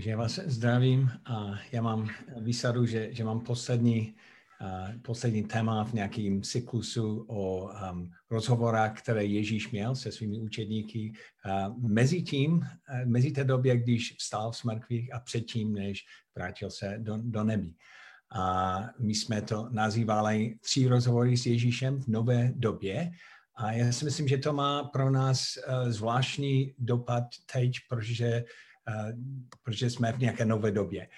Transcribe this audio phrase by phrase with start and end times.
[0.00, 2.08] Takže já vás zdravím a já mám
[2.40, 4.14] výsadu, že, že mám poslední,
[4.60, 11.12] uh, poslední téma v nějakém cyklusu o um, rozhovorách, které Ježíš měl se svými učedníky.
[11.46, 12.64] Uh, mezi tím, uh,
[13.04, 16.04] mezi té době, když vstal v smrtvých a předtím, než
[16.34, 17.74] vrátil se do, do nebi.
[18.32, 23.10] A my jsme to nazývali tři rozhovory s Ježíšem v nové době.
[23.56, 28.44] A já si myslím, že to má pro nás uh, zvláštní dopad teď, protože
[29.62, 31.08] protože jsme v nějaké nové době.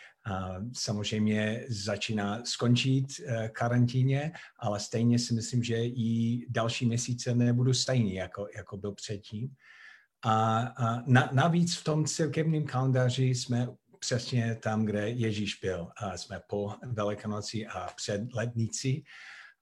[0.73, 8.15] Samozřejmě začíná skončit e, karantíně, ale stejně si myslím, že i další měsíce nebudou stejný,
[8.15, 9.49] jako, jako byl předtím.
[10.25, 13.69] A, a na, navíc v tom církevním kalendáři jsme
[13.99, 15.89] přesně tam, kde Ježíš byl.
[15.97, 19.03] A jsme po Velikonoci a před letnici.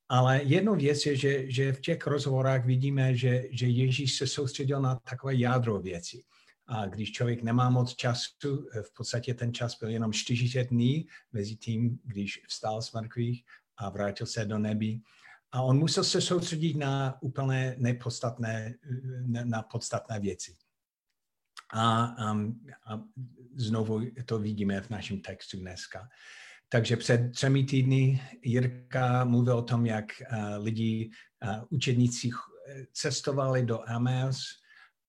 [0.08, 4.82] Ale jednou věc je, že, že v těch rozhovorách vidíme, že, že Ježíš se soustředil
[4.82, 6.22] na takové jádro věci.
[6.70, 11.06] A když člověk nemá moc času, eh, v podstatě ten čas byl jenom 40 dní
[11.32, 13.44] mezi tím, když vstal z mrtvých
[13.76, 15.00] a vrátil se do nebi.
[15.52, 18.74] A on musel se soustředit na úplně nepodstatné,
[19.26, 20.56] na, na podstatné věci.
[21.72, 23.02] A, um, a
[23.54, 26.08] znovu to vidíme v našem textu dneska.
[26.68, 31.10] Takže před třemi týdny Jirka mluvil o tom, jak uh, lidi,
[31.70, 32.30] učedníci
[32.92, 34.59] cestovali do Amos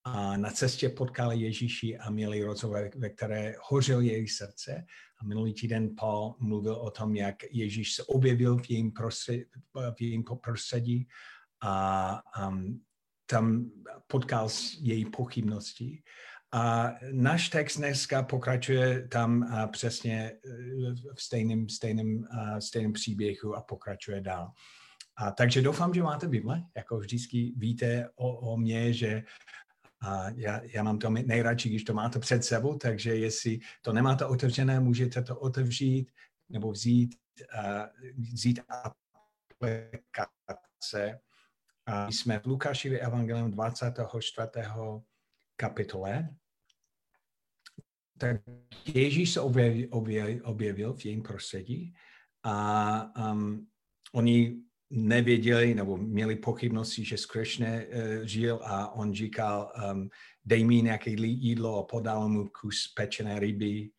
[0.03, 4.85] a na cestě potkali Ježíši a měli rozhovor, ve které hořel jejich srdce.
[5.19, 9.43] A minulý týden Paul mluvil o tom, jak Ježíš se objevil v jejím prostředí,
[9.97, 11.07] v jejím prostředí
[11.63, 12.81] a um,
[13.25, 13.71] tam
[14.07, 14.49] potkal
[14.79, 16.03] její pochybnosti.
[16.53, 20.31] A náš text dneska pokračuje tam uh, přesně
[21.15, 22.27] v stejném, stejném,
[22.59, 24.51] stejném příběhu a pokračuje dál.
[25.17, 29.23] A takže doufám, že máte Bible, jako vždycky víte o, o mě, že
[30.01, 34.25] a já, já mám to nejradši, když to máte před sebou, takže jestli to nemáte
[34.25, 36.11] otevřené, můžete to otevřít
[36.49, 37.15] nebo vzít,
[37.63, 37.85] uh,
[38.33, 38.59] vzít
[39.59, 41.19] aplikace.
[41.85, 44.47] A jsme v Lukášově evangelium 24.
[45.55, 46.29] kapitole.
[48.17, 48.41] Tak
[48.85, 49.87] Ježíš se objevil,
[50.43, 51.93] objevil v jejím prostředí
[52.43, 53.67] a um,
[54.13, 60.09] oni nevěděli nebo měli pochybnosti, že skutečně uh, žil a on říkal, um,
[60.45, 63.89] dej mi nějaké jídlo a podal mu kus pečené ryby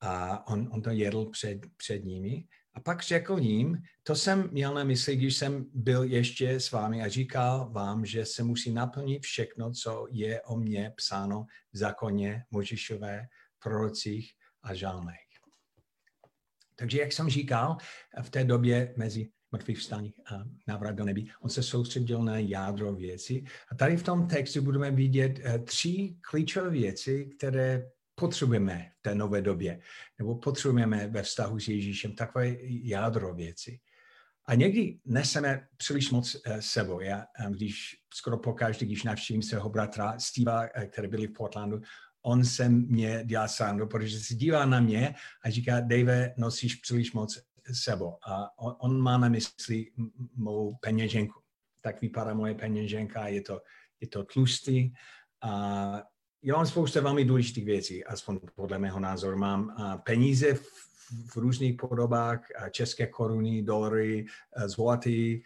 [0.00, 2.44] a on, on to jedl před, před nimi.
[2.74, 7.02] A pak řekl jim, to jsem měl na mysli, když jsem byl ještě s vámi
[7.02, 12.44] a říkal vám, že se musí naplnit všechno, co je o mně psáno v zákoně
[12.50, 13.26] Možišové,
[13.58, 15.28] prorocích a žálmech.
[16.76, 17.76] Takže jak jsem říkal,
[18.22, 21.30] v té době mezi mrtvých vstání a návrat do nebí.
[21.40, 23.44] On se soustředil na jádro věci.
[23.72, 29.14] A tady v tom textu budeme vidět uh, tři klíčové věci, které potřebujeme v té
[29.14, 29.80] nové době,
[30.18, 33.80] nebo potřebujeme ve vztahu s Ježíšem takové jádro věci.
[34.46, 37.00] A někdy neseme příliš moc uh, sebou.
[37.00, 41.80] Já, um, když skoro pokaždé, když navštívím svého bratra Steva, který byl v Portlandu,
[42.22, 45.14] on se mě dělá srandu, protože se dívá na mě
[45.44, 47.38] a říká, Dave, nosíš příliš moc
[47.72, 48.16] sebou.
[48.26, 49.86] A on, on má na mysli
[50.36, 51.40] mou peněženku.
[51.80, 53.60] Tak vypadá moje peněženka, je to,
[54.00, 54.92] je to tlustý.
[55.42, 56.02] A
[56.42, 59.38] já mám spoustu velmi důležitých věcí, aspoň podle mého názoru.
[59.38, 60.66] Mám peníze v,
[61.26, 62.40] v různých podobách,
[62.70, 64.26] české koruny, dolary,
[64.66, 65.42] zloty,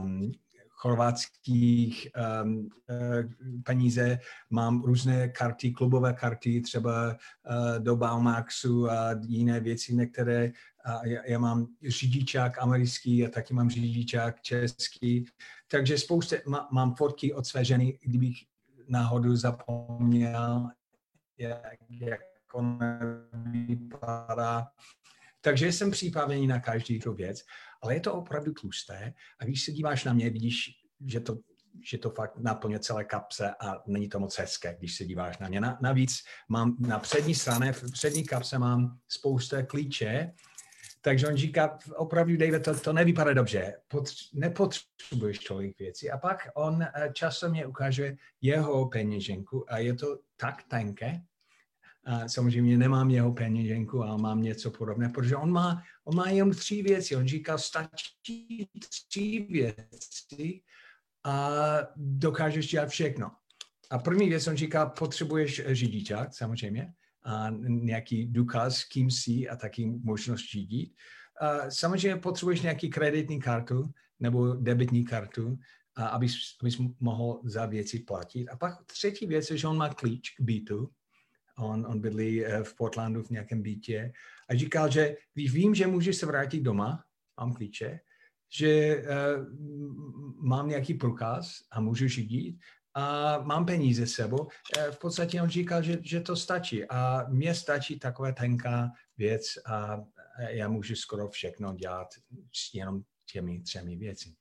[0.00, 0.32] um,
[0.80, 2.08] chorvatských
[2.42, 3.32] um, uh,
[3.64, 4.18] peníze,
[4.50, 10.52] mám různé karty, klubové karty, třeba uh, do Baumaxu a jiné věci, některé
[10.84, 15.24] a já, já mám řidičák americký a taky mám řidičák český,
[15.68, 18.36] takže spoustu, má, mám fotky od své ženy, kdybych
[18.88, 20.68] náhodou zapomněl,
[21.38, 22.20] jak, jak
[22.54, 22.98] ona
[23.32, 24.66] vypadá.
[25.40, 27.42] Takže jsem připravený na každý tu věc,
[27.82, 30.70] ale je to opravdu tlusté a když se díváš na mě, vidíš,
[31.06, 31.38] že to
[31.84, 35.48] že to fakt naplně celé kapse a není to moc hezké, když se díváš na
[35.48, 35.60] mě.
[35.80, 36.18] navíc
[36.48, 40.32] mám na přední straně, v přední kapse mám spoustu klíče
[41.00, 46.10] takže on říká, opravdu, David, to, to nevypadá dobře, Potř- nepotřebuješ tolik věcí.
[46.10, 51.20] A pak on eh, časem mě ukáže jeho peněženku a je to tak tenké,
[52.04, 56.50] a samozřejmě nemám jeho peněženku, ale mám něco podobné, protože on má, on má jen
[56.50, 57.16] tři věci.
[57.16, 60.62] On říká, stačí tři věci
[61.24, 61.50] a
[61.96, 63.30] dokážeš dělat všechno.
[63.90, 66.92] A první věc, on říká, potřebuješ řidičák, samozřejmě
[67.24, 70.92] a nějaký důkaz, kým jsi a taky možnost řídit.
[71.40, 73.84] A samozřejmě potřebuješ nějaký kreditní kartu
[74.20, 75.58] nebo debitní kartu,
[75.96, 78.48] a abys, abys mohl za věci platit.
[78.48, 80.90] A pak třetí věc je, že on má klíč k bytu.
[81.58, 84.12] on, on bydlí v Portlandu v nějakém bytě
[84.50, 87.04] a říkal, že když vím, že můžu se vrátit doma,
[87.40, 88.00] mám klíče,
[88.52, 89.46] že uh,
[90.46, 92.58] mám nějaký průkaz a můžu žít
[93.00, 94.48] a mám peníze sebou.
[94.90, 100.00] V podstatě on říkal, že, že to stačí a mně stačí taková tenká věc a
[100.48, 102.08] já můžu skoro všechno dělat
[102.52, 103.02] s jenom
[103.32, 104.34] těmi třemi věci.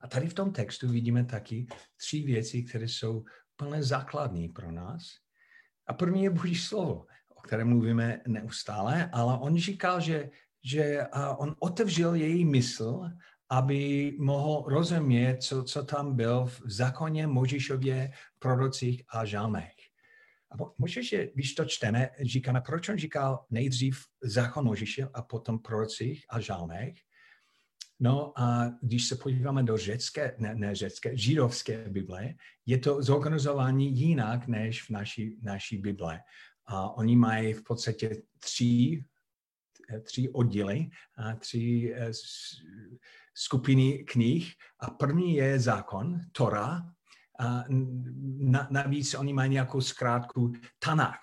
[0.00, 1.66] A tady v tom textu vidíme taky
[1.96, 3.24] tři věci, které jsou
[3.56, 5.02] plně základní pro nás.
[5.86, 10.30] A první je Boží slovo, o kterém mluvíme neustále, ale on říkal, že,
[10.64, 11.06] že
[11.36, 13.00] on otevřel její mysl,
[13.50, 19.74] aby mohl rozumět, co, co tam byl v zákoně Možišově, prorocích a žalmech.
[20.50, 20.56] A
[21.00, 26.40] že když to čteme, říkáme, proč on říkal nejdřív zákon Možiše a potom prorocích a
[26.40, 26.94] žalmech,
[28.00, 32.34] No a když se podíváme do řecké, ne, ne řecké, židovské Bible,
[32.66, 36.20] je to zorganizování jinak než v naší, naší Bible.
[36.66, 39.04] A oni mají v podstatě tři,
[40.04, 40.88] tři oddíly,
[41.18, 42.10] a tři eh,
[43.34, 44.52] skupiny knih.
[44.80, 46.82] A první je zákon, Torah.
[47.40, 47.64] A
[48.38, 51.20] na, navíc oni mají nějakou zkrátku Tanach.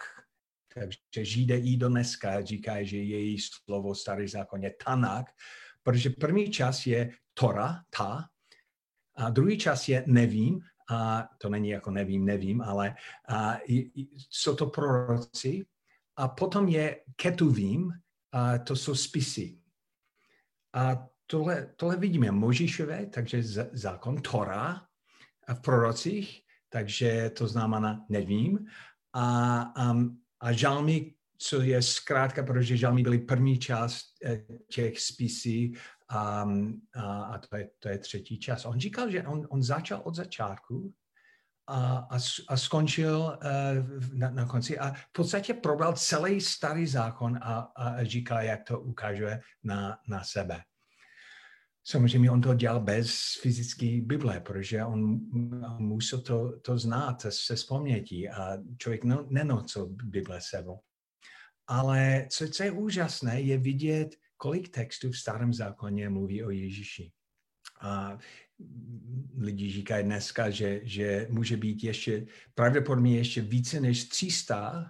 [0.73, 5.25] Takže Židé i do dneska říkají, že její slovo starý zákon je Tanach
[5.83, 8.25] protože první čas je Tora, ta,
[9.15, 10.59] a druhý čas je nevím,
[10.89, 12.95] a to není jako nevím, nevím, ale
[13.29, 13.57] a,
[14.29, 15.65] jsou to proroci.
[16.15, 17.91] A potom je ketuvím,
[18.31, 19.57] a to jsou spisy.
[20.73, 24.81] A tohle, tohle vidíme Možišové, takže zákon Tora
[25.47, 28.65] a v prorocích, takže to znamená nevím.
[29.13, 35.77] A, um, a žalmy, co je zkrátka, protože žalmy byly první část eh, těch spisí
[36.09, 36.47] a,
[36.95, 38.65] a, a to, je, to je třetí čas.
[38.65, 40.93] On říkal, že on, on začal od začátku
[41.71, 47.39] a, a, a skončil uh, na, na konci a v podstatě probral celý starý zákon
[47.41, 50.61] a, a říká, jak to ukáže na, na sebe.
[51.83, 55.19] Samozřejmě on to dělal bez fyzické Bible, protože on,
[55.77, 60.79] musel to, to znát se vzpomnětí a člověk no, nenosil Bible sebou.
[61.67, 67.11] Ale co, co je úžasné, je vidět, kolik textů v starém zákoně mluví o Ježíši.
[67.81, 68.17] A
[69.37, 72.25] lidi říkají dneska, že, že může být ještě,
[72.55, 74.85] pravděpodobně ještě více než 300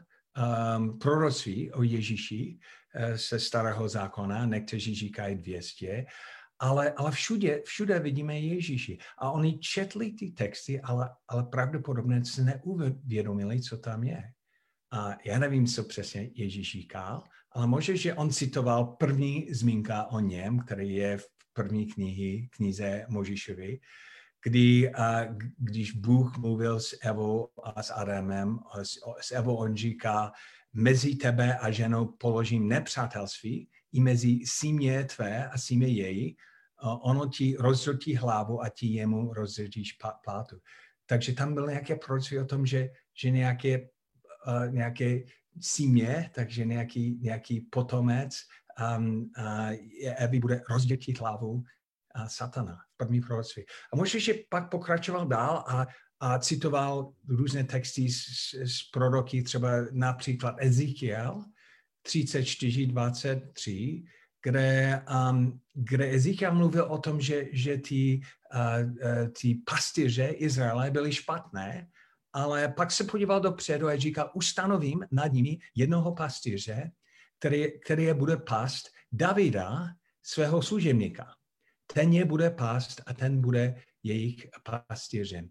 [0.77, 2.59] um, proroctví o Ježíši
[2.95, 6.05] uh, se starého zákona, někteří říkají 200,
[6.59, 8.97] ale, ale všude, všude vidíme Ježíši.
[9.17, 14.23] A oni četli ty texty, ale, ale pravděpodobně se neuvědomili, co tam je.
[14.91, 20.19] A já nevím, co přesně Ježíš říkal, ale možná, že on citoval první zmínka o
[20.19, 23.79] něm, který je v první knihy, knize Možišovi,
[24.43, 25.25] kdy, a,
[25.57, 30.31] když Bůh mluvil s Evou a s Adamem, s, s Evou on říká,
[30.73, 36.37] mezi tebe a ženou položím nepřátelství, i mezi símě tvé a símě její,
[37.01, 40.57] ono ti rozdrotí hlavu a ti jemu rozdrotíš plátu.
[41.05, 42.89] Takže tam bylo nějaké proroctví o tom, že,
[43.21, 45.19] že nějaké uh, nějaké
[45.59, 48.35] símě, takže nějaký, nějaký potomec
[48.97, 49.71] um, uh,
[50.15, 51.63] Evy bude rozdětit hlavu uh,
[52.27, 53.63] satana v první proroctví.
[53.93, 55.87] A možná, že pak pokračoval dál a,
[56.19, 58.23] a citoval různé texty z,
[58.65, 61.43] z proroky, třeba například Ezekiel
[62.07, 64.05] 34.23,
[64.43, 68.21] kde, um, kde Ezekiel mluvil o tom, že, že ty,
[68.53, 71.87] uh, uh, ty pastýře Izraele byly špatné
[72.33, 76.91] ale pak se podíval dopředu a říkal, ustanovím nad nimi jednoho pastýře,
[77.39, 79.87] který, který je bude past Davida,
[80.23, 81.33] svého služebníka.
[81.93, 84.47] Ten je bude past a ten bude jejich
[84.87, 85.49] pastýřem.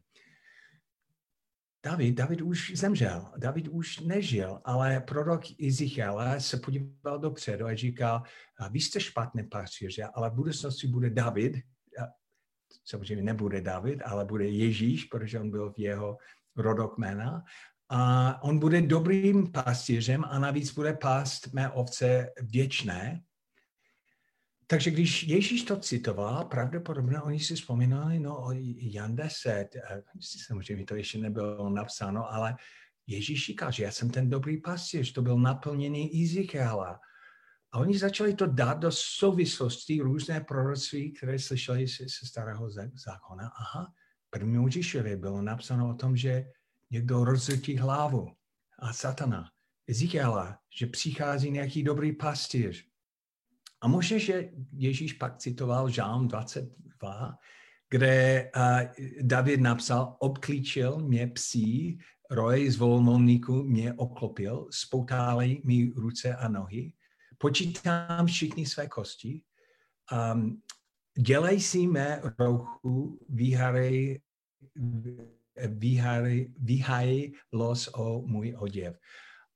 [1.85, 8.23] David, David už zemřel, David už nežil, ale prorok Ezechiel se podíval dopředu a říkal,
[8.71, 11.53] vy jste špatný pastýře, ale v budoucnosti bude David,
[12.85, 16.17] samozřejmě nebude David, ale bude Ježíš, protože on byl v jeho
[16.63, 17.45] rodokmena.
[17.89, 23.23] A on bude dobrým pastýřem a navíc bude pást mé ovce věčné.
[24.67, 29.69] Takže když Ježíš to citoval, pravděpodobně oni si vzpomínali, no Jan 10,
[30.47, 32.57] samozřejmě to ještě nebylo napsáno, ale
[33.07, 37.01] Ježíš říkal, že já jsem ten dobrý pastýř, to byl naplněný Ezekiela.
[37.73, 43.49] A oni začali to dát do souvislosti různé proroctví, které slyšeli se, se starého zákona.
[43.49, 43.93] Aha,
[44.31, 46.45] první Ježíšově bylo napsáno o tom, že
[46.91, 48.29] někdo rozrtí hlavu
[48.79, 49.51] a satana.
[49.87, 52.85] Ezekiela, že přichází nějaký dobrý pastýř.
[53.81, 57.35] A možná, že Ježíš pak citoval Žám 22,
[57.91, 58.51] kde
[59.23, 61.99] David napsal, obklíčil mě psí
[62.31, 66.93] roj z volnovníků mě oklopil, spoutali mi ruce a nohy,
[67.39, 69.43] počítám všichni své kosti,
[70.35, 70.63] um,
[71.19, 74.21] dělej si mé rouchu, výhary,
[75.69, 78.99] výhary, výhaj los o můj oděv.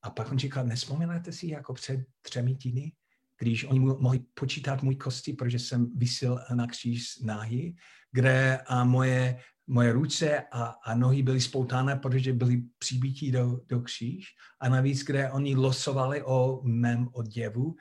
[0.03, 2.93] A pak on říkal, nespomínáte si jako před třemi týdny,
[3.39, 7.75] když oni mohli počítat můj kosti, protože jsem vysil na kříž náhy,
[8.13, 13.81] kde a moje, moje ruce a, a nohy byly spoutány, protože byly přibítí do, do
[13.81, 14.27] kříž.
[14.61, 17.77] A navíc, kde oni losovali o mém oděvu,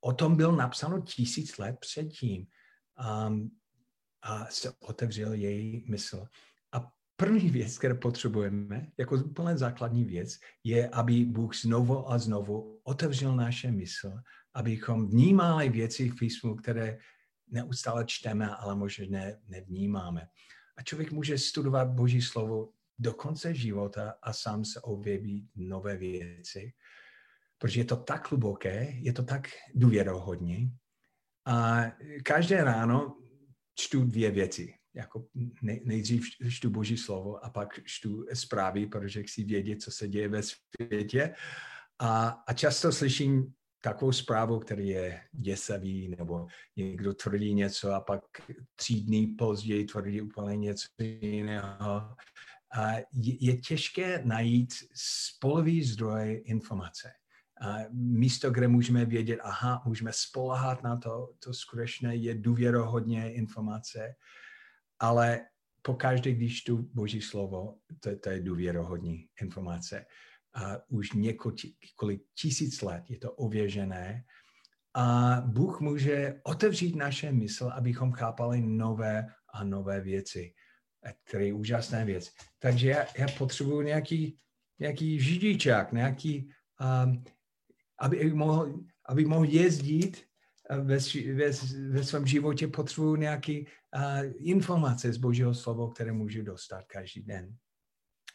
[0.00, 2.46] o tom byl napsáno tisíc let předtím.
[3.00, 3.50] Um,
[4.22, 6.26] a se otevřel její mysl.
[6.72, 12.80] A první věc, kterou potřebujeme, jako úplně základní věc, je, aby Bůh znovu a znovu
[12.84, 14.12] otevřel naše mysl,
[14.54, 16.98] abychom vnímali věci v písmu, které
[17.48, 20.28] neustále čteme, ale možná ne, nevnímáme.
[20.76, 26.72] A člověk může studovat Boží slovo do konce života a sám se objeví nové věci,
[27.58, 30.70] protože je to tak hluboké, je to tak důvěrohodně.
[31.46, 31.84] A
[32.24, 33.16] každé ráno
[33.74, 34.74] čtu dvě věci.
[34.94, 35.26] Jako
[35.84, 40.40] nejdřív čtu Boží slovo a pak čtu zprávy, protože chci vědět, co se děje ve
[40.42, 41.34] světě.
[41.98, 48.20] A, a často slyším takovou zprávu, který je děsavý, nebo někdo tvrdí něco a pak
[48.76, 52.16] tři dny později tvrdí úplně něco jiného.
[52.72, 57.12] A je, je těžké najít spolový zdroj informace.
[57.92, 64.14] Místo, kde můžeme vědět, aha, můžeme spolehat na to, to skutečně je důvěrohodně informace,
[64.98, 65.40] ale
[65.82, 70.06] pokaždé, když tu Boží slovo, to, to je důvěrohodní informace
[70.54, 74.24] a už několik tisíc let je to ověžené.
[74.94, 80.54] A Bůh může otevřít naše mysl, abychom chápali nové a nové věci.
[81.24, 82.30] které je úžasná věc.
[82.58, 84.38] Takže já, já potřebuji nějaký,
[84.78, 86.50] nějaký židičák, nějaký,
[87.04, 87.24] um,
[88.00, 90.24] aby, mohl, aby mohl jezdit
[90.70, 90.98] ve,
[91.34, 91.50] ve,
[91.90, 97.56] ve svém životě, potřebuji nějaké uh, informace z Božího slova, které můžu dostat každý den.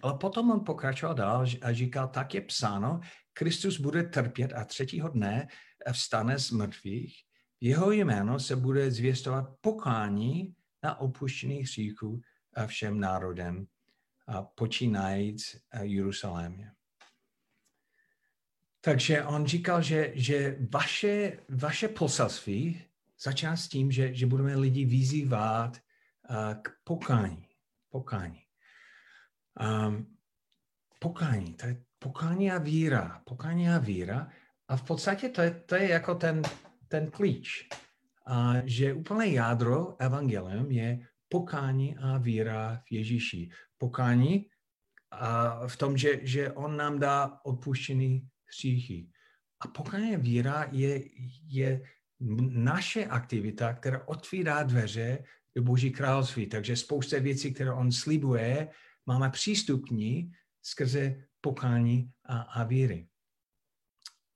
[0.02, 3.00] Ale potom on pokračoval dál a říkal, tak je psáno,
[3.34, 5.48] Kristus bude trpět a třetího dne
[5.92, 7.16] vstane z mrtvých.
[7.62, 12.22] Jeho jméno se bude zvěstovat pokání na opuštěných hříchů
[12.68, 13.66] všem národem,
[14.56, 16.72] počínajíc Jeruzalémě.
[18.86, 22.82] Takže on říkal, že, že vaše, vaše poselství
[23.24, 25.78] začíná s tím, že, že budeme lidi vyzývat
[26.62, 27.48] k pokání.
[27.90, 28.42] pokání.
[29.88, 30.16] Um,
[31.00, 33.22] pokání, to je pokání a víra.
[33.26, 34.30] Pokání a víra.
[34.68, 36.42] A v podstatě to je, to je jako ten,
[36.88, 37.68] ten klíč.
[38.28, 41.00] A že úplné jádro evangelium je
[41.30, 43.50] pokání a víra v Ježíši.
[43.78, 44.46] Pokání
[45.12, 49.10] a v tom, že, že on nám dá odpuštěný hříchy.
[49.60, 51.02] A pokání víra je,
[51.48, 51.82] je
[52.50, 55.24] naše aktivita, která otvírá dveře
[55.56, 56.48] do Boží království.
[56.48, 58.68] Takže spousta věcí, které on slibuje,
[59.06, 60.32] máme přístup k ní
[60.62, 63.08] skrze pokání a, a víry.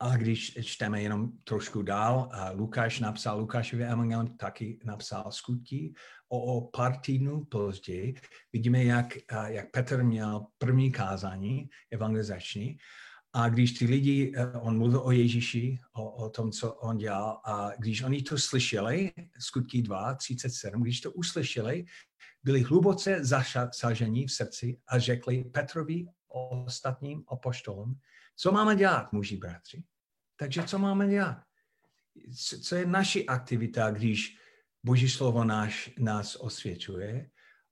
[0.02, 5.94] A když čteme jenom trošku dál, a Lukáš napsal, Lukášově evangelium taky napsal skutky,
[6.30, 8.16] o, o pár týdnů později
[8.54, 12.78] vidíme, jak, jak Petr měl první kázání evangelizační
[13.34, 17.72] a když ty lidi, on mluvil o Ježíši, o, o tom, co on dělal, a
[17.78, 21.86] když oni to slyšeli, skutky 2, 37, když to uslyšeli,
[22.44, 28.00] byli hluboce zasažení v srdci a řekli Petrovi ostatním apoštolům,
[28.36, 29.84] co máme dělat, muži bratři.
[30.36, 31.44] Takže co máme dělat?
[32.62, 34.38] Co je naše aktivita, když
[34.84, 37.30] Boží slovo náš, nás osvědčuje?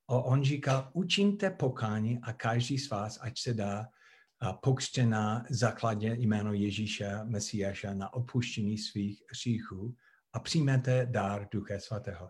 [0.07, 3.87] A on říká, učiňte pokání a každý z vás, ať se dá
[4.53, 9.95] pokřtě na základě jméno Ježíše Mesiáša na opuštění svých hříchů
[10.33, 12.29] a přijmete dár Ducha Svatého.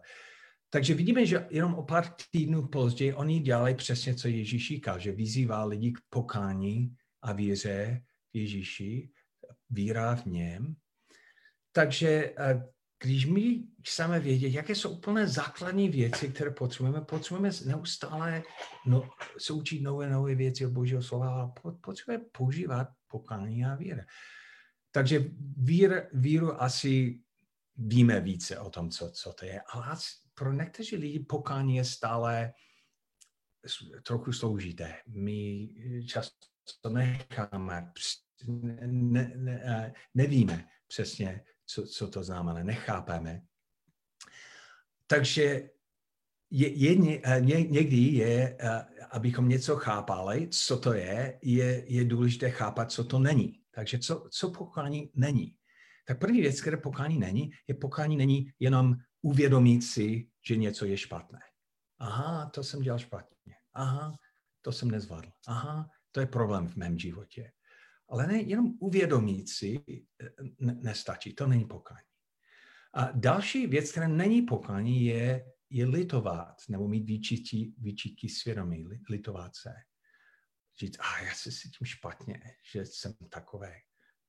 [0.70, 5.12] Takže vidíme, že jenom o pár týdnů později oni dělají přesně, co Ježíš říkal, že
[5.12, 9.10] vyzývá lidi k pokání a víře v Ježíši,
[9.70, 10.76] víra v něm.
[11.72, 12.64] Takže eh,
[13.04, 18.44] když my chceme vědět, jaké jsou úplně základní věci, které potřebujeme, potřebujeme neustále
[18.86, 21.48] no, se učit nové, nové věci od Božího slova a
[21.82, 24.04] potřebujeme používat pokání a víra.
[24.92, 25.26] Takže
[25.58, 27.22] vír, víru asi
[27.76, 29.98] víme více o tom, co, co to je, ale
[30.34, 32.54] pro někteří lidi pokání je stále
[34.04, 34.96] trochu složité.
[35.08, 35.70] My
[36.08, 37.92] často necháme,
[38.48, 43.42] ne, ne, nevíme přesně, co, co to znamená, nechápeme.
[45.08, 45.70] Takže
[46.50, 52.06] je, je, eh, ně, někdy je, eh, abychom něco chápali, co to je, je, je
[52.06, 53.62] důležité chápat, co to není.
[53.72, 55.56] Takže co, co pokání není?
[56.08, 60.98] Tak první věc, které pokání není, je pokání není jenom uvědomit si, že něco je
[60.98, 61.40] špatné.
[62.00, 63.56] Aha, to jsem dělal špatně.
[63.74, 64.16] Aha,
[64.62, 65.30] to jsem nezvládl.
[65.48, 67.52] Aha, to je problém v mém životě.
[68.10, 69.84] Ale ne, jenom uvědomit si
[70.22, 71.36] eh, ne, nestačí.
[71.36, 72.08] To není pokání.
[72.94, 79.56] A další věc, která není pokání, je je litovat, nebo mít výčití, výčitky svědomí, litovat
[79.56, 79.74] se.
[80.80, 83.70] Říct, a ah, já se cítím špatně, že jsem takový.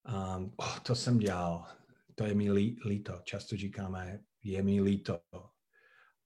[0.08, 1.66] Um, oh, to jsem dělal,
[2.14, 2.52] to je mi
[2.86, 3.20] líto.
[3.24, 5.20] Často říkáme, je mi líto.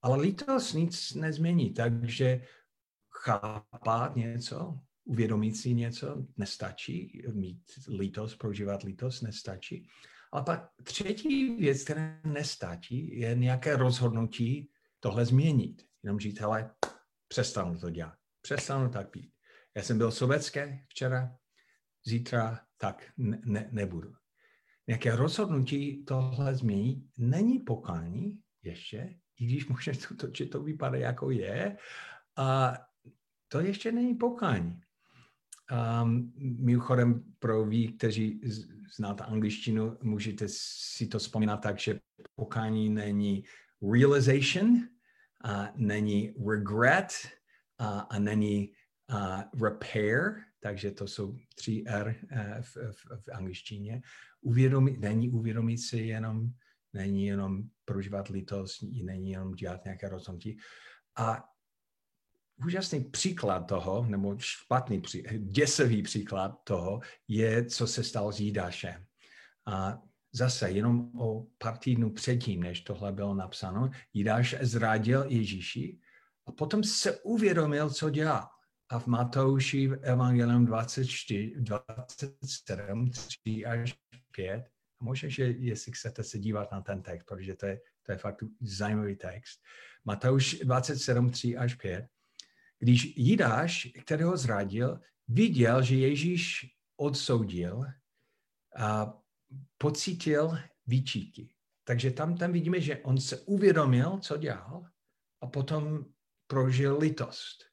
[0.01, 2.47] Ale lítost nic nezmění, takže
[3.23, 7.61] chápat něco, uvědomit si něco nestačí, mít
[7.99, 9.87] lítost, prožívat lítost nestačí.
[10.31, 14.69] Ale pak třetí věc, která nestačí, je nějaké rozhodnutí
[14.99, 15.85] tohle změnit.
[16.03, 16.71] Jenom říct, hele,
[17.27, 18.15] přestanu to dělat.
[18.41, 19.31] Přestanu tak pít.
[19.75, 21.35] Já jsem byl sobecké včera,
[22.05, 24.13] zítra tak ne, ne, nebudu.
[24.87, 31.31] Nějaké rozhodnutí tohle změnit není pokání ještě, i když možná to, to, to vypadá jako
[31.31, 31.77] je,
[32.35, 32.73] a
[33.47, 34.81] to ještě není pokání.
[35.73, 38.41] Um, mimochodem pro vy, kteří
[38.95, 41.99] znáte angličtinu, můžete si to vzpomínat tak, že
[42.35, 43.43] pokání není
[43.93, 44.93] realization,
[45.43, 47.13] a není regret
[47.77, 48.71] a, a není
[49.09, 54.01] a repair, takže to jsou tři R eh, v, v, v angličtině.
[54.41, 56.49] Uvědomit, není uvědomit si jenom,
[56.93, 60.57] není jenom prožívat lítost, není jenom dělat nějaké rozhodnutí.
[61.17, 61.43] A
[62.65, 65.01] úžasný příklad toho, nebo špatný,
[65.39, 69.05] děsivý příklad toho, je, co se stalo s Jídášem.
[69.67, 70.01] A
[70.33, 75.99] zase jenom o pár týdnů předtím, než tohle bylo napsáno, Jidáš zradil Ježíši
[76.47, 78.47] a potom se uvědomil, co dělal.
[78.89, 83.95] A v Matouši v Evangelium 24, 27, 3 až
[84.31, 84.69] 5,
[85.01, 88.17] a možná, že jestli chcete se dívat na ten text, protože to je, to je
[88.17, 89.59] fakt zajímavý text.
[90.05, 92.07] Matouš 27, 3 až 5.
[92.83, 97.83] Když Jidáš, kterého zradil, viděl, že Ježíš odsoudil
[98.77, 99.13] a
[99.77, 101.49] pocítil výčíky.
[101.83, 104.85] Takže tam, tam vidíme, že on se uvědomil, co dělal
[105.41, 106.05] a potom
[106.47, 107.63] prožil litost.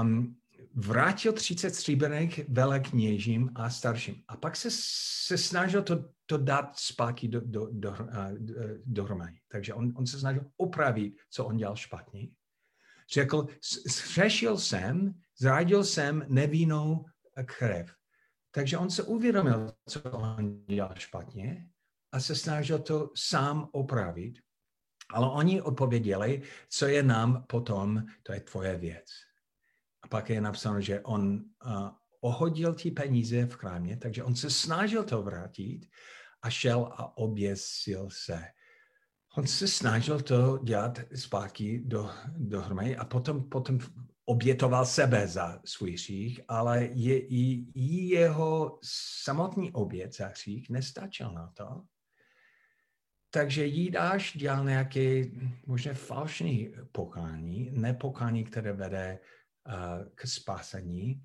[0.00, 0.36] Um,
[0.74, 4.22] vrátil 30 stříbrných velekněžím a starším.
[4.28, 4.68] A pak se,
[5.26, 8.06] se snažil to, to dát zpátky do, do, do, uh,
[8.84, 9.38] dohromady.
[9.48, 12.28] Takže on, on se snažil opravit, co on dělal špatně.
[13.12, 13.46] Řekl,
[13.86, 17.04] zřešil jsem, zradil jsem nevinnou
[17.44, 17.94] krev.
[18.50, 21.68] Takže on se uvědomil, co on dělal špatně
[22.12, 24.38] a se snažil to sám opravit.
[25.10, 29.06] Ale oni odpověděli, co je nám potom, to je tvoje věc.
[30.02, 31.88] A pak je napsáno, že on uh,
[32.20, 35.86] ohodil ty peníze v krámě, takže on se snažil to vrátit
[36.42, 38.44] a šel a oběsil se.
[39.36, 43.78] On se snažil to dělat zpátky do, dohromady a potom, potom
[44.24, 48.78] obětoval sebe za svůj hřích, ale je, i, i jeho
[49.22, 51.82] samotný obět za hřích nestačil na to.
[53.30, 55.24] Takže Jídáš dělal nějaké
[55.66, 59.18] možná falšné pokání, nepokání, které vede
[59.66, 59.74] uh,
[60.14, 61.22] k spásení.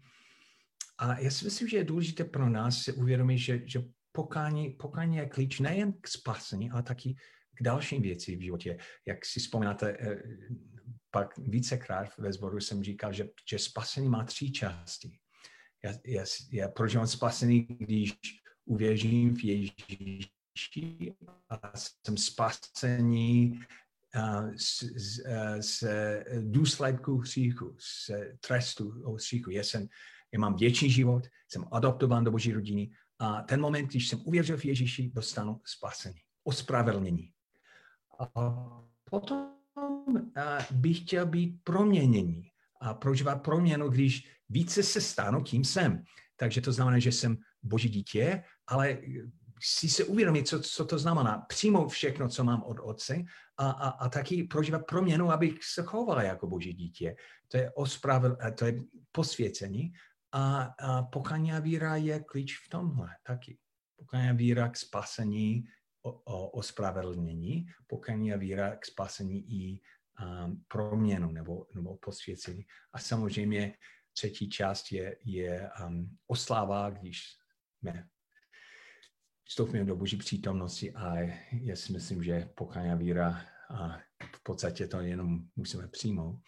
[0.98, 5.18] A já si myslím, že je důležité pro nás si uvědomit, že, že pokání, pokání
[5.18, 7.16] je klíč nejen k spásení, ale taky
[7.60, 8.78] k dalším věcím v životě.
[9.06, 10.24] Jak si vzpomínáte, eh,
[11.12, 15.20] pak vícekrát ve sboru jsem říkal, že, že spasení má tři části.
[15.84, 18.14] Já, já, já prožívám spasení, když
[18.66, 21.14] uvěřím v Ježíši
[21.50, 23.60] a jsem spasení
[24.56, 25.24] z, z,
[25.60, 25.84] z
[26.40, 28.12] důsledku hříchu, z
[28.48, 29.52] trestu hříchu.
[29.52, 29.88] Já, jsem,
[30.34, 34.58] já mám věčný život, jsem adoptován do Boží rodiny a ten moment, když jsem uvěřil
[34.58, 37.32] v Ježíši, dostanu spasení, ospravedlnění.
[38.20, 38.30] A
[39.10, 39.50] potom
[40.72, 42.50] bych chtěl být proměněný
[42.82, 46.04] a prožívat proměnu, když více se stanu, kým jsem.
[46.36, 48.98] Takže to znamená, že jsem boží dítě, ale
[49.62, 51.38] si se uvědomit, co, co to znamená.
[51.38, 53.24] Přijmout všechno, co mám od otce
[53.58, 57.16] a, a, a taky prožívat proměnu, abych se choval jako boží dítě.
[57.48, 58.80] To je, ospravedl, to je
[59.12, 59.94] posvěcení
[60.32, 63.58] a, a pokání víra je klíč v tomhle taky.
[63.96, 65.64] Pokání víra k spasení,
[66.02, 69.82] o, ospravedlnění, pokání a víra k spasení i
[70.22, 72.66] um, proměnu nebo, nebo posvěcení.
[72.94, 73.78] A samozřejmě
[74.14, 77.24] třetí část je, je um, osláva, když
[77.80, 78.08] jsme
[79.44, 81.16] vstoupíme do boží přítomnosti a
[81.52, 83.98] já si myslím, že pokání víra a
[84.36, 86.42] v podstatě to jenom musíme přijmout.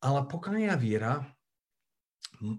[0.00, 1.34] Ale pokání a víra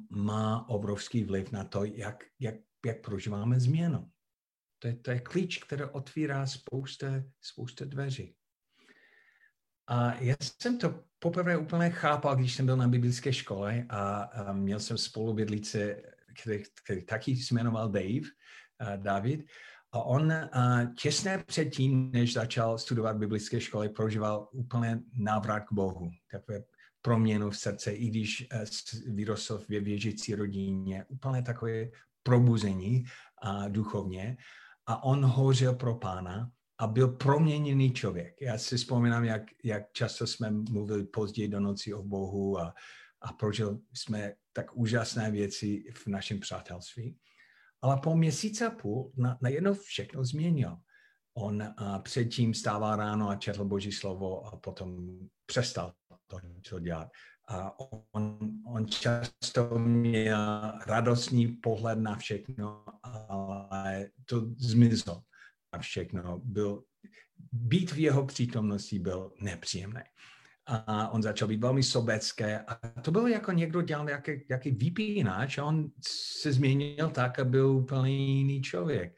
[0.10, 2.56] má obrovský vliv na to, jak, jak,
[2.86, 4.12] jak prožíváme změnu.
[4.84, 7.08] To je, to je klíč, který otvírá spousta,
[7.42, 8.36] spousta dveří.
[9.88, 14.54] A já jsem to poprvé úplně chápal, když jsem byl na biblické škole a, a
[14.54, 16.02] měl jsem spolubydlíce,
[16.42, 19.46] který, který taky se jmenoval Dave, uh, David.
[19.92, 26.12] A on uh, těsně předtím, než začal studovat biblické školy, prožíval úplně návrat k Bohu.
[26.32, 26.64] Takové
[27.02, 31.06] proměnu v srdce, i když uh, vyrostl ve věřící rodině.
[31.08, 31.90] Úplně takové
[32.24, 33.04] probuzení
[33.46, 34.38] uh, duchovně.
[34.86, 38.42] A on hořel pro pána a byl proměněný člověk.
[38.42, 42.74] Já si vzpomínám, jak, jak často jsme mluvili později do noci o Bohu a,
[43.22, 47.18] a prožil jsme tak úžasné věci v našem přátelství.
[47.82, 49.38] Ale po měsíce a půl na,
[49.74, 50.78] všechno změnil.
[51.38, 55.94] On a předtím stával ráno a četl Boží slovo a potom přestal
[56.28, 57.08] to, co dělat.
[57.48, 57.80] A
[58.12, 65.22] on, on často měl radostný pohled na všechno, ale to zmizlo
[65.72, 66.42] a všechno.
[66.44, 66.84] Byl,
[67.52, 70.02] být v jeho přítomnosti byl nepříjemný.
[70.66, 75.58] A on začal být velmi sobecké a to bylo jako někdo dělal jaký, jaký vypínač
[75.58, 75.90] a on
[76.42, 79.18] se změnil tak a byl úplně jiný člověk.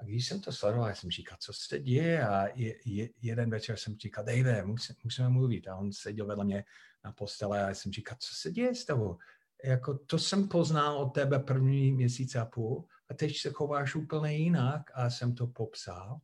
[0.00, 3.50] A když jsem to sledoval, já jsem říkal, co se děje a je, je, jeden
[3.50, 5.68] večer jsem říkal, Dave, musí, musíme mluvit.
[5.68, 6.64] A on seděl vedle mě
[7.04, 9.18] na postele a já jsem říkal, co se děje s tebou?
[9.64, 14.36] Jako to jsem poznal od tebe první měsíc a půl a teď se chováš úplně
[14.36, 16.20] jinak a jsem to popsal.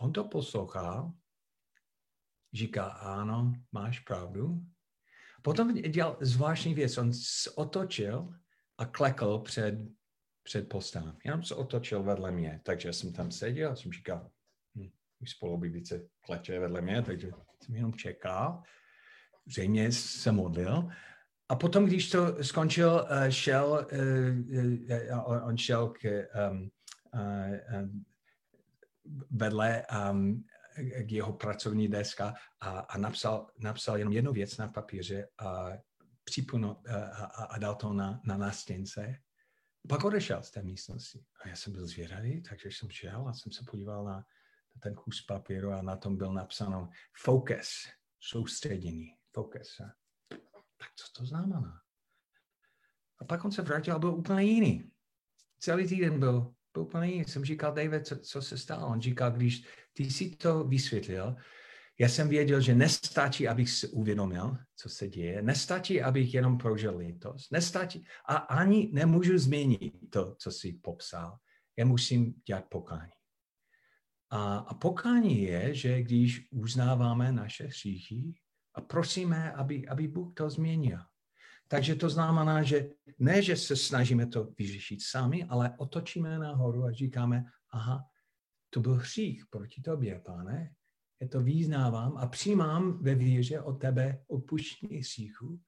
[0.00, 1.12] On to poslouchal,
[2.52, 4.62] říká, ano, máš pravdu.
[5.42, 8.34] Potom dělal zvláštní věc, on se otočil
[8.78, 9.74] a klekl před,
[10.42, 11.18] před postelem.
[11.24, 14.30] Jenom se otočil vedle mě, takže jsem tam seděl a jsem říkal,
[14.74, 17.30] hm, můj spolubybice kleče vedle mě, takže
[17.62, 18.62] jsem jenom čekal.
[19.46, 20.88] Zřejmě se modlil
[21.52, 26.70] a potom, když to skončil, eh, šel, eh, eh, on šel k, um,
[29.30, 30.44] vedle um,
[31.06, 35.68] k jeho pracovní deska a, a napsal, napsal jenom jednu věc na papíře a,
[36.24, 39.16] připunu, a, a, a dal to na, na nástěnce.
[39.88, 41.24] Pak odešel z té místnosti.
[41.44, 44.16] A já jsem byl zvědavý, takže jsem šel a jsem se podíval na,
[44.74, 46.88] na ten kus papíru a na tom byl napsáno
[47.22, 47.68] focus,
[48.20, 49.80] soustředění, focus
[50.82, 51.80] tak co to znamená?
[53.18, 54.90] A pak on se vrátil a byl úplně jiný.
[55.58, 57.24] Celý týden byl, byl úplně jiný.
[57.24, 58.86] Jsem říkal, David, co, co se stalo?
[58.86, 61.36] On říkal, když ty si to vysvětlil,
[61.98, 66.96] já jsem věděl, že nestačí, abych si uvědomil, co se děje, nestačí, abych jenom prožil
[66.96, 71.38] lítost, nestačí a ani nemůžu změnit to, co si popsal.
[71.76, 73.12] Já musím dělat pokání.
[74.30, 78.34] A, a pokání je, že když uznáváme naše hříchy,
[78.74, 80.98] a prosíme, aby, aby Bůh to změnil.
[81.68, 86.92] Takže to znamená, že ne, že se snažíme to vyřešit sami, ale otočíme nahoru a
[86.92, 88.04] říkáme, aha,
[88.70, 90.74] to byl hřích proti tobě, pane.
[91.20, 95.60] Já to význávám a přijímám ve víře od tebe odpuštění hříchu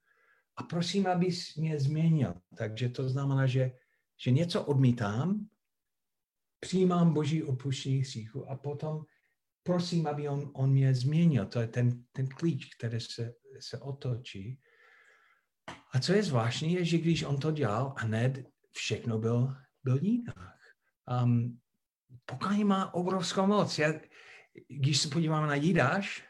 [0.55, 2.33] a prosím, abys mě změnil.
[2.57, 3.71] Takže to znamená, že,
[4.17, 5.47] že něco odmítám,
[6.59, 9.05] přijímám Boží odpuštění hříchu a potom
[9.65, 11.45] prosím, aby on, on mě změnil.
[11.45, 14.59] To je ten, ten klíč, který se, se otočí.
[15.91, 20.59] A co je zvláštní, je, že když on to dělal, hned všechno byl, byl jinak.
[21.23, 21.59] Um,
[22.25, 23.79] pokání má obrovskou moc.
[23.79, 23.93] Já,
[24.67, 26.23] když se podíváme na Jidáš,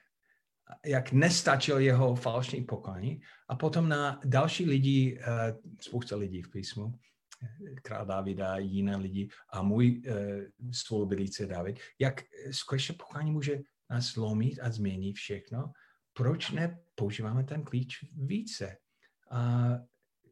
[0.86, 6.94] jak nestačil jeho falešný pokání, a potom na další lidi, uh, spousta lidí v písmu,
[7.82, 10.14] král Davida, jiné lidi a můj uh,
[10.72, 15.72] spolubydlící David, jak skutečně pokání může nás zlomit a změnit všechno,
[16.14, 18.78] proč nepoužíváme ten klíč více?
[19.32, 19.70] A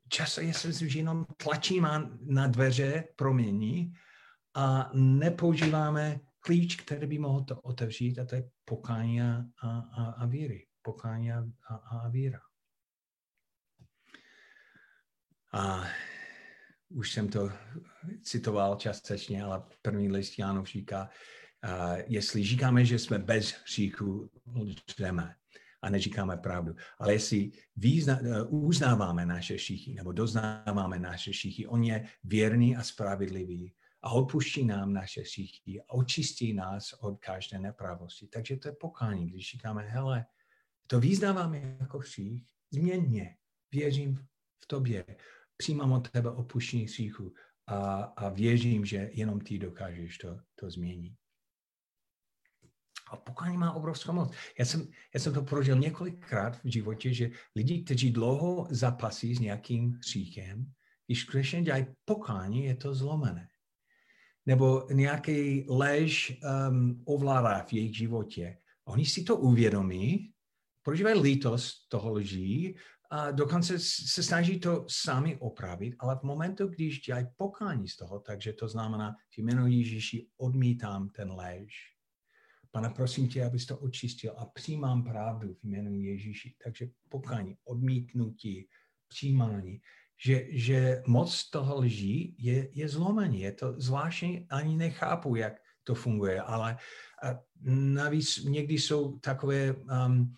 [0.10, 3.94] často je si že jenom tlačíme na dveře promění
[4.54, 10.26] a nepoužíváme klíč, který by mohl to otevřít a to je pokání a, a, a
[10.26, 10.68] víry.
[10.82, 12.40] Pokání a, a, a víra.
[15.54, 15.84] A
[16.94, 17.52] už jsem to
[18.22, 21.10] citoval částečně, ale první list Jánov říká,
[21.64, 25.36] uh, jestli říkáme, že jsme bez hříchu, lžeme
[25.82, 26.76] a neříkáme pravdu.
[27.00, 32.84] Ale jestli význa, uh, uznáváme naše šíchy nebo doznáváme naše šíchy, on je věrný a
[32.84, 38.28] spravedlivý a odpuští nám naše šíchy a očistí nás od každé nepravosti.
[38.28, 40.26] Takže to je pokání, když říkáme, hele,
[40.88, 43.38] to význáváme jako ších, změň mě,
[43.72, 44.28] věřím
[44.64, 45.06] v tobě,
[45.58, 47.34] přijímám od tebe opuštění hříchu
[47.68, 51.14] a, a věřím, že jenom ty dokážeš to, to změnit.
[53.12, 54.34] A pokání má obrovskou moc.
[54.60, 59.40] Já jsem, já jsem to prožil několikrát v životě, že lidi, kteří dlouho zapasí s
[59.40, 60.72] nějakým hříchem,
[61.08, 63.48] když skutečně dělají pokání, je to zlomené.
[64.46, 66.40] Nebo nějaký lež
[66.70, 68.58] um, ovládá v jejich životě.
[68.86, 70.34] Oni si to uvědomí,
[70.82, 72.76] prožívají lítost toho lží
[73.14, 78.20] a dokonce se snaží to sami opravit, ale v momentu, když dělají pokání z toho,
[78.20, 81.74] takže to znamená, v jménu Ježíši odmítám ten lež.
[82.72, 86.56] Pane, prosím tě, abys to očistil a přijímám pravdu v jménu Ježíši.
[86.64, 88.68] Takže pokání, odmítnutí,
[89.08, 89.82] přijímání,
[90.26, 93.42] že, že moc toho lží je, je zlomení.
[93.42, 96.78] Je to zvláštní, ani nechápu, jak to funguje, ale
[97.94, 100.34] navíc někdy jsou takové um,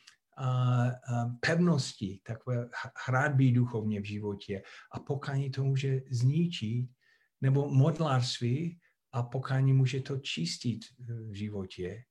[1.40, 2.70] pevnosti, takové
[3.08, 6.90] hradby duchovně v životě a pokání to může zničit,
[7.42, 8.80] nebo modlárství
[9.12, 12.04] a pokání může to čistit v životě.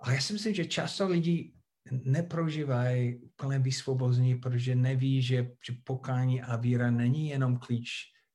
[0.00, 1.52] A já si myslím, že často lidi
[1.90, 5.50] neprožívají úplné vysvobození, protože neví, že,
[5.84, 7.90] pokání a víra není jenom klíč,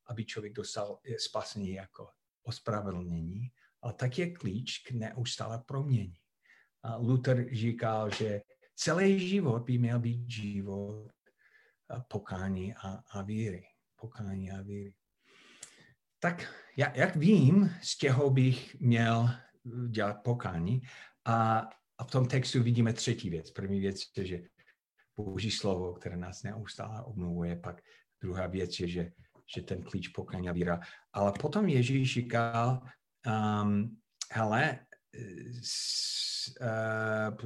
[0.07, 2.07] aby člověk dostal spasení jako
[2.43, 6.13] ospravedlnění, ale tak je klíč k neustále promění.
[6.97, 8.41] Luther říkal, že
[8.75, 11.11] celý život by měl být život
[12.07, 13.63] pokání a, a víry.
[13.95, 14.93] Pokání a víry.
[16.19, 19.29] Tak jak, jak vím, z čeho bych měl
[19.89, 20.81] dělat pokání
[21.25, 23.51] a, a v tom textu vidíme třetí věc.
[23.51, 24.41] První věc je, že
[25.17, 27.81] Boží slovo, které nás neustále obnovuje, pak
[28.21, 29.11] druhá věc je, že,
[29.55, 30.79] že ten klíč pokání a víra.
[31.13, 32.81] Ale potom Ježíš říkal,
[33.63, 34.79] um, hele,
[35.61, 37.37] s, uh,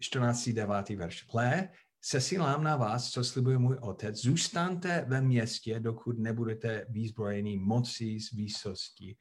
[0.00, 0.48] 14.
[0.52, 0.88] 9.
[0.88, 1.26] verš.
[1.32, 1.68] Hle,
[2.00, 8.32] sesílám na vás, co slibuje můj otec, zůstaňte ve městě, dokud nebudete výzbrojení mocí z
[8.32, 9.16] výsosti.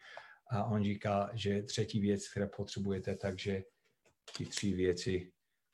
[0.52, 3.64] A on říká, že třetí věc, které potřebujete, takže
[4.38, 5.32] ty tři věci,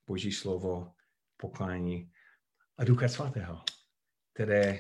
[0.08, 0.92] Boží slovo,
[1.38, 2.12] poklání
[2.78, 3.64] a Ducha Svatého,
[4.34, 4.80] které,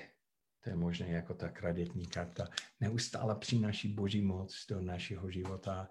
[0.63, 2.47] to je možné jako ta kreditní karta,
[2.79, 5.89] neustále přináší Boží moc do našeho života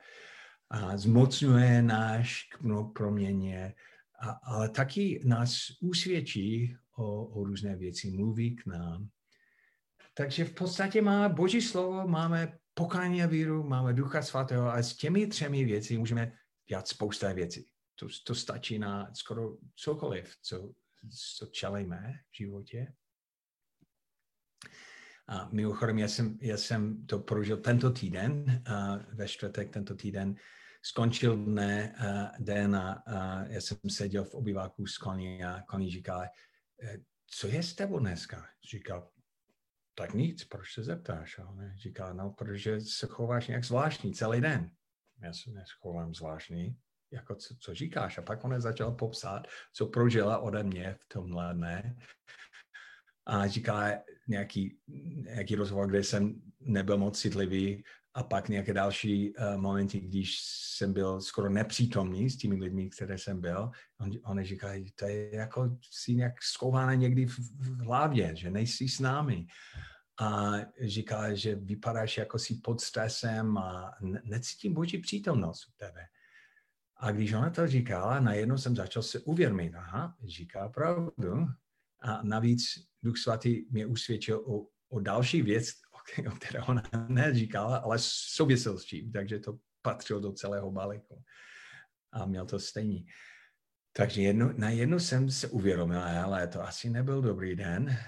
[0.70, 2.58] a zmocňuje náš k
[2.92, 3.74] proměně,
[4.20, 9.08] a, ale taky nás usvědčí o, o různé věci, mluví k nám.
[10.14, 14.96] Takže v podstatě má Boží slovo, máme pokání a víru, máme Ducha Svatého a s
[14.96, 16.32] těmi třemi věci můžeme
[16.68, 17.66] dělat spousta věcí.
[17.94, 20.72] To, to stačí na skoro cokoliv, co,
[21.36, 22.92] co čelíme v životě.
[25.28, 30.36] A mimochodem, já jsem, já jsem to prožil tento týden, uh, ve čtvrtek tento týden,
[30.82, 35.90] skončil dne, uh, den a uh, já jsem seděl v obyváku s koní a koní
[35.90, 36.30] říkal, e,
[37.26, 38.46] co je s tebou dneska?
[38.70, 39.10] Říkal,
[39.94, 41.38] tak nic, proč se zeptáš?
[41.38, 44.70] A on říkal, no, protože se chováš nějak zvláštní celý den.
[45.22, 46.76] Já se nechovám zvláštní,
[47.12, 48.18] jako co, co říkáš.
[48.18, 51.96] A pak on začal popsat, co prožila ode mě v tomhle dne
[53.26, 54.78] a říká nějaký,
[55.24, 57.84] nějaký rozhovor, kde jsem nebyl moc citlivý
[58.18, 60.38] a pak nějaké další uh, momenty, když
[60.76, 65.34] jsem byl skoro nepřítomný s těmi lidmi, které jsem byl, on, oni říkají, to je
[65.34, 69.46] jako si nějak skouvána někdy v, v hlavě, že nejsi s námi.
[70.20, 70.52] A
[70.82, 76.00] říká, že vypadáš jako si pod stresem a necítím boží přítomnost u tebe.
[76.96, 81.46] A když ona to říkala, najednou jsem začal se uvědomit, aha, říká pravdu.
[82.02, 82.62] A navíc
[83.02, 85.68] Duch Svatý mě usvědčil o, o další věc,
[86.28, 91.22] o které ona neříkala, ale souvisel s tím, takže to patřilo do celého balíku.
[92.12, 93.06] A měl to stejný.
[93.92, 97.98] Takže jedno, na jednu jsem se uvědomil, ale to asi nebyl dobrý den.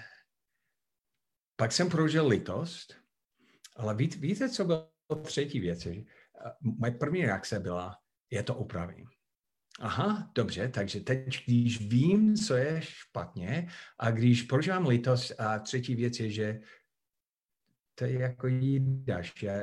[1.55, 2.95] Pak jsem prožil litost,
[3.75, 4.91] ale víte, víte co bylo
[5.23, 5.87] třetí věc?
[6.61, 7.97] Moje první reakce byla,
[8.29, 9.05] je to opravím.
[9.79, 15.95] Aha, dobře, takže teď, když vím, co je špatně a když prožívám litost a třetí
[15.95, 16.59] věc je, že
[18.01, 19.53] to je jako jídaš, já,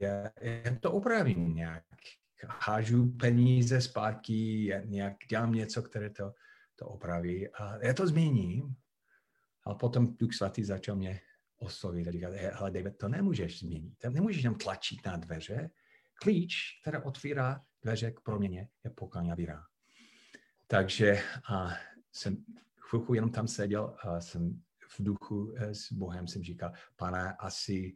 [0.00, 1.84] já, já to opravím nějak.
[2.44, 6.32] Hážu peníze zpátky, nějak dělám něco, které to,
[6.76, 8.74] to opraví a já to změním.
[9.64, 11.20] Ale potom Duch Svatý začal mě
[11.58, 15.70] oslovit a říkat, ale David, to nemůžeš změnit, to nemůžeš tam tlačit na dveře.
[16.14, 19.62] Klíč, který otvírá dveře k proměně, je pokání a víra.
[20.66, 21.70] Takže a
[22.12, 22.44] jsem
[22.76, 24.62] chvilku jenom tam seděl a jsem
[24.98, 27.94] v duchu eh, s Bohem jsem říkal, pane, asi,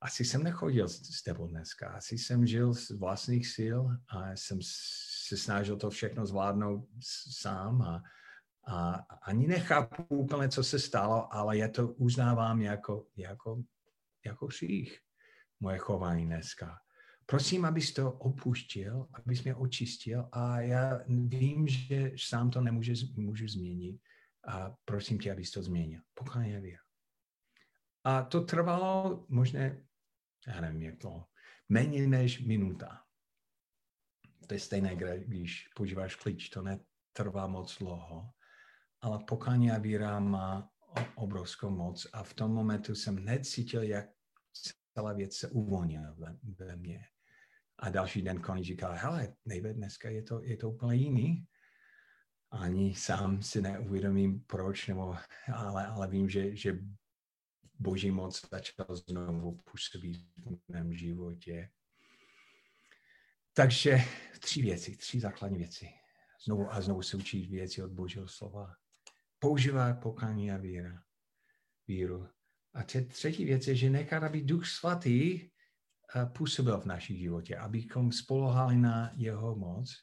[0.00, 4.58] asi jsem nechodil s tebou dneska, asi jsem žil z vlastních sil a jsem
[5.26, 6.88] se snažil to všechno zvládnout
[7.40, 8.02] sám a,
[8.66, 13.62] a ani nechápu úplně, co se stalo, ale je to uznávám jako, jako,
[14.26, 14.98] jako hřích,
[15.60, 16.78] moje chování dneska.
[17.26, 23.48] Prosím, abys to opuštil, abys mě očistil a já vím, že sám to nemůžu můžu
[23.48, 24.00] změnit
[24.48, 26.00] a prosím tě, abys to změnil.
[26.14, 26.78] Pokání a víra.
[28.04, 29.60] A to trvalo možná,
[30.46, 31.24] já nevím, jak to,
[31.68, 33.04] méně než minuta.
[34.46, 38.30] To je stejné, když používáš klíč, to netrvá moc dlouho,
[39.00, 40.70] ale pokání a víra má
[41.14, 44.06] obrovskou moc a v tom momentu jsem necítil, jak
[44.94, 47.04] celá věc se uvolnila ve, ve mně.
[47.78, 51.46] A další den Connie říká, hele, nejde, dneska je to, je to úplně jiný.
[52.54, 55.16] Ani sám si neuvědomím, proč, nebo,
[55.54, 56.78] ale, ale vím, že, že
[57.78, 61.70] boží moc začal znovu působit v mém životě.
[63.52, 63.98] Takže
[64.40, 65.88] tři věci, tři základní věci.
[66.44, 68.74] Znovu a znovu se učit věci od božího slova.
[69.38, 71.02] Používat pokání a víra.
[71.88, 72.28] Víru.
[72.74, 78.12] A třetí věc je, že nechat, aby Duch Svatý eh, působil v našich životě, abychom
[78.12, 79.94] spolohali na jeho moc.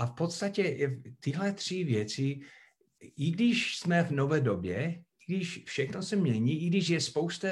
[0.00, 2.40] A v podstatě tyhle tři věci,
[3.00, 7.48] i když jsme v nové době, i když všechno se mění, i když je spousta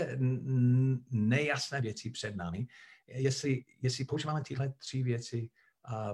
[1.11, 2.67] nejasné věcí před námi,
[3.07, 5.51] jestli, jestli používáme tyhle tři věci,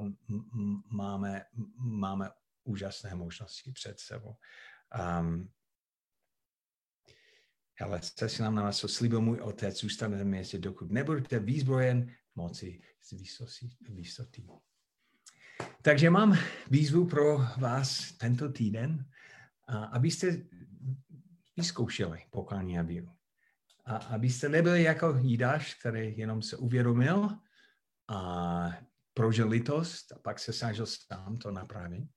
[0.01, 1.45] um, máme,
[1.77, 2.31] máme
[2.65, 4.37] úžasné možnosti před sebou.
[5.21, 5.51] Um,
[7.81, 12.15] ale se si nám na vás, slíbil můj otec, zůstane na městě, dokud nebudete výzbrojen
[12.35, 13.13] moci z
[13.89, 14.47] výsoty.
[15.83, 16.39] Takže mám
[16.71, 19.07] výzvu pro vás tento týden,
[19.69, 20.43] abyste
[21.57, 23.11] vyzkoušeli pokání a víru.
[23.85, 27.29] A abyste nebyli jako Jídáš, který jenom se uvědomil
[28.09, 28.71] a
[29.15, 32.09] prožil litost a pak se snažil sám to napravit,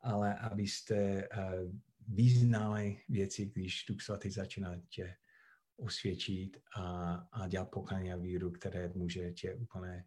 [0.00, 1.28] ale abyste eh,
[2.08, 5.16] význali věci, když Duch Svatý začíná tě
[5.76, 10.04] osvědčit a, a dělat pokání a víru, které může tě úplně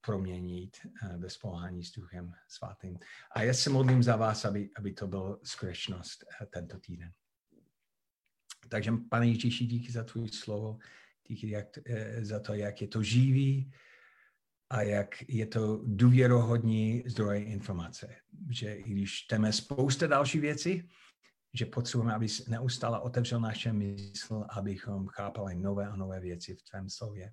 [0.00, 2.98] proměnit a, ve spolhání s Duchem Svatým.
[3.32, 7.12] A já se modlím za vás, aby, aby to bylo skutečnost tento týden.
[8.68, 10.78] Takže, pane Ježíši, díky za tvůj slovo,
[11.28, 13.72] díky jak, e, za to, jak je to živý
[14.70, 18.16] a jak je to důvěrohodní zdroj informace.
[18.50, 20.88] Že i když čteme spousta další věci,
[21.54, 26.88] že potřebujeme, aby neustále otevřel naše mysl, abychom chápali nové a nové věci v tvém
[26.88, 27.32] slově.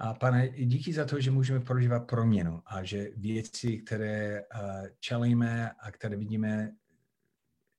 [0.00, 5.70] A pane, díky za to, že můžeme prožívat proměnu a že věci, které uh, čelíme
[5.70, 6.72] a které vidíme,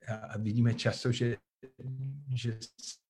[0.07, 1.37] a vidíme často, že
[2.35, 2.59] že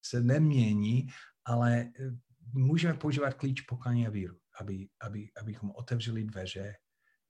[0.05, 1.07] se nemění,
[1.45, 2.11] ale eh,
[2.53, 6.75] můžeme používat klíč pokání a víru, aby, aby, abychom otevřeli dveře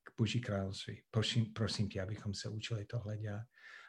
[0.04, 1.04] k Boží království.
[1.12, 3.46] Prosím, prosím tě, abychom se učili tohle dělat.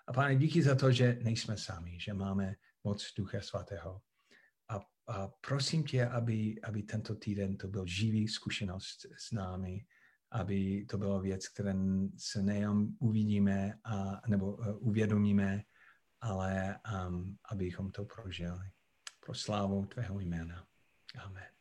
[0.08, 4.00] A pane, díky za to, že nejsme sami, že máme moc Ducha Svatého.
[5.08, 9.84] A, prosím tě, aby, aby tento týden to byl živý zkušenost s námi,
[10.30, 11.74] aby to byla věc, které
[12.16, 15.62] se nejen uvidíme a, nebo uh, uvědomíme,
[16.20, 18.70] ale um, abychom to prožili.
[19.20, 20.66] Pro slávu tvého jména.
[21.18, 21.51] Amen.